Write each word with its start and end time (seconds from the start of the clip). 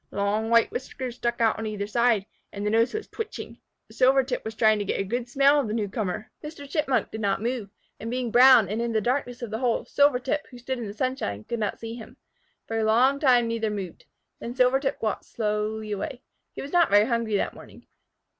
Long 0.09 0.49
white 0.49 0.71
whiskers 0.71 1.17
stuck 1.17 1.39
out 1.41 1.59
on 1.59 1.67
either 1.67 1.85
side, 1.85 2.25
and 2.51 2.65
the 2.65 2.71
nose 2.71 2.91
was 2.91 3.07
twitching. 3.07 3.59
Silvertip 3.91 4.43
was 4.43 4.55
trying 4.55 4.79
to 4.79 4.83
get 4.83 4.99
a 4.99 5.03
good 5.03 5.29
smell 5.29 5.59
of 5.59 5.67
the 5.67 5.75
new 5.75 5.87
comer. 5.87 6.31
Mr. 6.43 6.67
Chipmunk 6.67 7.11
did 7.11 7.21
not 7.21 7.39
move, 7.39 7.69
and 7.99 8.09
being 8.09 8.31
brown 8.31 8.67
and 8.67 8.81
in 8.81 8.93
the 8.93 8.99
darkness 8.99 9.43
of 9.43 9.51
the 9.51 9.59
hole, 9.59 9.85
Silvertip, 9.85 10.47
who 10.49 10.57
stood 10.57 10.79
in 10.79 10.87
the 10.87 10.93
sunshine, 10.95 11.43
could 11.43 11.59
not 11.59 11.77
see 11.79 11.93
him. 11.93 12.17
For 12.67 12.79
a 12.79 12.83
long 12.83 13.19
time 13.19 13.47
neither 13.47 13.69
moved. 13.69 14.05
Then 14.39 14.55
Silvertip 14.55 14.99
walked 15.03 15.25
slowly 15.25 15.91
away. 15.91 16.23
He 16.53 16.63
was 16.63 16.73
not 16.73 16.89
very 16.89 17.05
hungry 17.05 17.37
that 17.37 17.53
morning. 17.53 17.85